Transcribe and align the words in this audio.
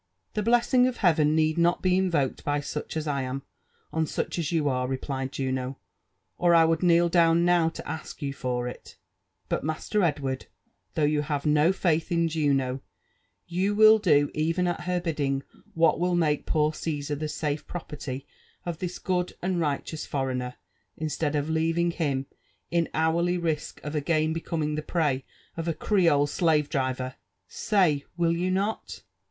*'" 0.13 0.23
The 0.33 0.41
blessing 0.41 0.87
of 0.87 0.97
Heaven 0.97 1.35
need 1.35 1.59
not 1.59 1.83
be 1.83 1.95
invoked 1.95 2.43
by 2.43 2.59
suoh 2.59 2.97
as 2.97 3.05
I 3.07 3.21
am, 3.21 3.43
on 3.93 4.07
sach 4.07 4.39
as 4.39 4.47
yoiiare," 4.47 4.89
replied 4.89 5.31
Juno, 5.31 5.77
*'or 6.39 6.55
I 6.55 6.65
would 6.65 6.81
kneel 6.81 7.07
down 7.07 7.45
now 7.45 7.69
to 7.69 7.87
ask 7.87 8.19
for 8.33 8.67
it; 8.67 8.97
but, 9.47 9.63
Master 9.63 10.01
Edward, 10.01 10.47
though 10.95 11.03
you 11.03 11.21
have 11.21 11.45
no 11.45 11.71
faith 11.71 12.11
in 12.11 12.27
Juno, 12.29 12.81
you 13.45 13.75
will 13.75 13.99
do, 13.99 14.31
even 14.33 14.65
at 14.65 14.85
her 14.85 14.99
bidding, 14.99 15.43
what 15.75 15.99
will 15.99 16.15
make 16.15 16.47
poor 16.47 16.73
Caesar 16.73 17.13
the 17.13 17.29
safe 17.29 17.67
pro 17.67 17.81
pe^y 17.81 18.25
of 18.65 18.79
this 18.79 18.97
good 18.97 19.33
and 19.39 19.59
righteous 19.59 20.07
foreigner, 20.07 20.55
instead 20.97 21.35
of 21.35 21.47
leaving 21.47 21.91
him 21.91 22.25
in 22.71 22.89
hourly 22.95 23.37
risk 23.37 23.79
of 23.83 23.93
again 23.93 24.33
becoming 24.33 24.73
the 24.73 24.81
prey 24.81 25.23
of 25.55 25.67
ji 25.67 25.73
Creole 25.73 26.25
slave 26.25 26.69
driver. 26.71 27.17
Say!— 27.47 28.03
will 28.17 28.35
you 28.35 28.49
not?" 28.49 29.03